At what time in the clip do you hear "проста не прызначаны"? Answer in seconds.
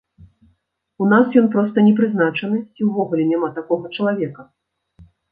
1.55-2.57